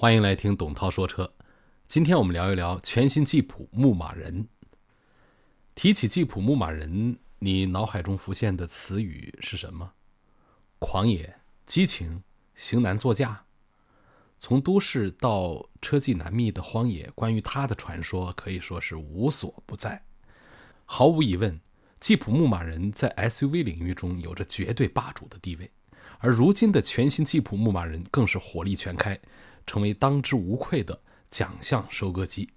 [0.00, 1.30] 欢迎来听董涛说车。
[1.86, 4.48] 今天我们聊一聊全新吉普牧马人。
[5.74, 9.92] 提起吉普牧马人，你脑海中浮现的词语是什么？
[10.78, 12.24] 狂野、激情、
[12.54, 13.44] 型男座驾。
[14.38, 20.02] 从都市到车技难觅的荒野，关于它的传说可以说是无所不在。
[20.86, 21.60] 毫无疑问，
[21.98, 25.70] 吉普牧马人在 SUV 领域中有着绝对霸主的地位，
[26.20, 29.18] 而如今的全新吉普牧马人更是火力全开。
[29.66, 30.98] 成为当之无愧的
[31.28, 32.48] 奖项收割机。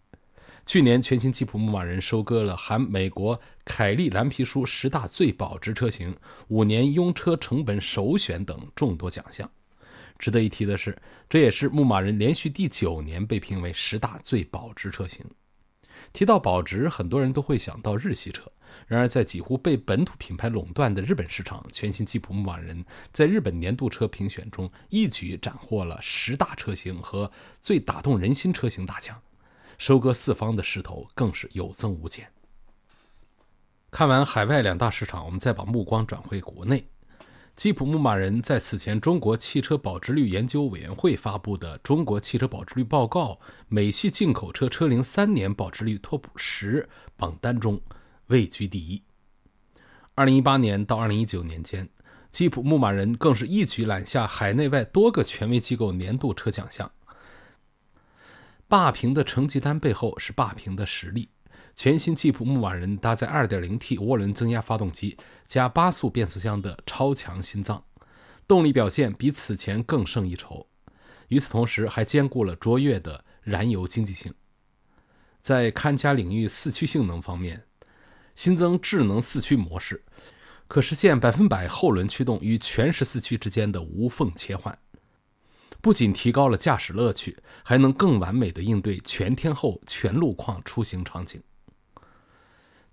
[0.66, 6.16] 去年，全新吉普牧马人收割了含美国凯利蓝皮书十大最保值车型、
[6.48, 9.48] 五年用车成本首选等众多奖项。
[10.18, 10.98] 值得一提的是，
[11.30, 15.24] 这也是牧马人连续第九年被评为十大最保值车型。
[16.12, 18.44] 提到保值，很多人都会想到日系车。
[18.88, 29.22] 然而，在几乎被本土品牌垄断的日本市场，全新吉普牧马人在日本年度车评选中一举斩获了十大车型和最打动人心车型大奖，
[29.78, 32.28] 收割四方的势头更是有增无减。
[33.92, 36.84] 看完海外两大市场，我们再把目光转回国内。
[37.56, 43.34] 吉普牧马人在此前中国汽车保值率研究委员会发布的《中国汽车保值率报告》
[43.68, 47.80] 美系进口车车龄三年保值率 TOP 十榜单中。
[48.28, 49.04] 位居第一。
[50.16, 51.88] 二零一八年到二零一九年间，
[52.32, 56.90] 吉普牧马人更是一举揽下海内外多个权威机构年度车奖项。
[58.68, 61.30] 霸屏的成绩单背后是霸屏的实力。
[61.76, 67.84] 全新吉普牧马人搭载 2.0T 涡轮增压发动机加八速变速箱的超强心脏，
[68.48, 70.66] 动力表现比此前更胜一筹。
[71.30, 74.32] 与此同时，还兼顾了卓越的燃油经济性。
[75.42, 77.64] 在看家领域四驱性能方面，
[78.36, 80.04] 新增智能四驱模式，
[80.68, 84.78] 可实现百分百后轮驱动与全时四驱之间的无缝切换，
[85.82, 91.42] 不仅提高了驾驶乐趣，还能更完美的应对全天候、全路况出行场景。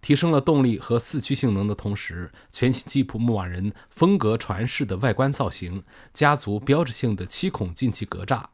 [0.01, 8.44] 提升了动力和四驱性能的同时，全新吉普牧马人风格传世的外观造型，家族标志性的七孔进气格栅、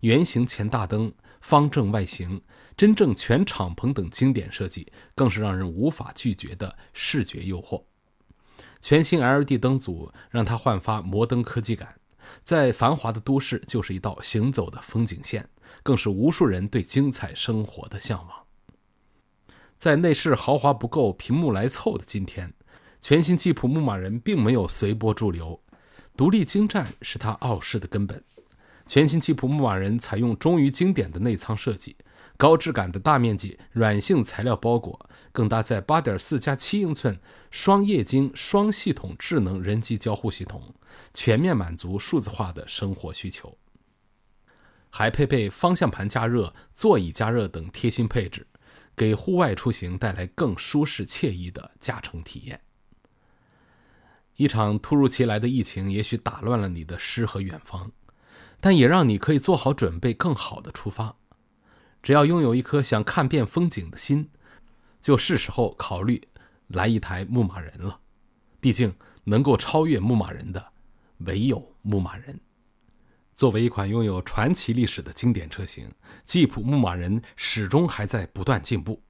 [0.00, 2.40] 圆形前大灯、方正外形。
[2.76, 7.84] 真正全敞篷等经典设计，更是让人无法拒绝的视觉诱惑。
[8.80, 11.94] 全新 LED 灯组让它焕发摩登科技感，
[12.42, 15.46] 在繁华的都市就是一道行走的风景线，
[15.82, 18.39] 更是无数人对精彩生活的向往。
[19.80, 22.52] 在内饰豪华不够、屏幕来凑的今天，
[23.00, 25.58] 全新吉普牧马人并没有随波逐流，
[26.14, 28.22] 独立精湛是它傲视的根本。
[28.84, 31.96] 全新吉普牧马人采用忠于经典的内舱设计。
[32.36, 37.18] 高质感的大面积软性材料包裹，更搭载8.4加7英寸
[37.50, 40.74] 双液晶双系统智能人机交互系统，
[41.14, 43.56] 全面满足数字化的生活需求。
[44.90, 48.46] 还配备方向盘加热、座椅加热等贴心配置，
[48.96, 52.60] 给户外出行带来更舒适惬意的驾乘体验。
[54.36, 57.90] 一场突如其来的疫情也许打乱了你的诗和远方，
[58.60, 61.14] 但也让你可以做好准备，更好的出发。
[62.02, 64.30] 只要拥有一颗想看遍风景的心，
[65.02, 66.26] 就是时候考虑
[66.68, 68.00] 来一台牧马人了。
[68.60, 70.72] 毕竟，能够超越牧马人的，
[71.18, 72.40] 唯有牧马人。
[73.40, 75.90] 作为一款拥有传奇历史的经典车型，
[76.24, 79.02] 吉普牧马人始终还在不断进步。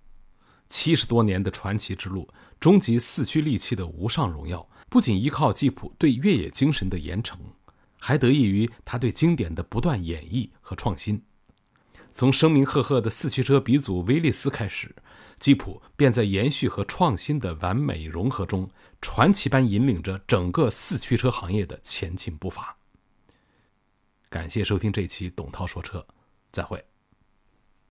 [0.69, 7.35] 七十多年的传奇之路，终极四驱利器的无上荣耀，不仅依靠吉普对越野精神的严惩，
[7.99, 11.21] 还得益于他对经典的不断演绎和创新。
[12.13, 14.95] 从声名赫赫的四驱车鼻祖威利斯开始，
[15.41, 18.71] 吉普便在延续和创新的完美融合中，
[19.01, 22.77] 传奇般引领着整个四驱车行业的前进步伐。
[24.31, 26.07] 感谢收听这期董涛说车，
[26.53, 26.81] 再会。